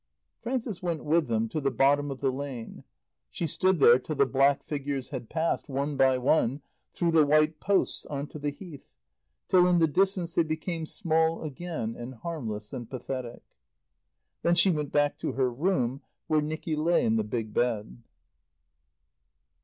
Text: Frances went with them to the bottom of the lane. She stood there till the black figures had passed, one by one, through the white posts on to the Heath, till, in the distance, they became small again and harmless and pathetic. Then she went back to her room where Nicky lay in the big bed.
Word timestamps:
Frances 0.41 0.81
went 0.81 1.05
with 1.05 1.27
them 1.27 1.47
to 1.49 1.61
the 1.61 1.69
bottom 1.69 2.09
of 2.09 2.21
the 2.21 2.31
lane. 2.31 2.83
She 3.29 3.45
stood 3.45 3.79
there 3.79 3.99
till 3.99 4.15
the 4.15 4.25
black 4.25 4.63
figures 4.63 5.09
had 5.09 5.29
passed, 5.29 5.69
one 5.69 5.95
by 5.95 6.17
one, 6.17 6.63
through 6.91 7.11
the 7.11 7.23
white 7.23 7.59
posts 7.59 8.07
on 8.07 8.25
to 8.29 8.39
the 8.39 8.49
Heath, 8.49 8.89
till, 9.47 9.67
in 9.67 9.77
the 9.77 9.85
distance, 9.85 10.33
they 10.33 10.41
became 10.41 10.87
small 10.87 11.43
again 11.43 11.95
and 11.95 12.15
harmless 12.15 12.73
and 12.73 12.89
pathetic. 12.89 13.43
Then 14.41 14.55
she 14.55 14.71
went 14.71 14.91
back 14.91 15.19
to 15.19 15.33
her 15.33 15.51
room 15.51 16.01
where 16.25 16.41
Nicky 16.41 16.75
lay 16.75 17.05
in 17.05 17.15
the 17.17 17.23
big 17.23 17.53
bed. 17.53 18.01